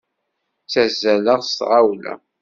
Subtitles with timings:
[0.63, 2.13] Ttazzaleɣ s tɣawla.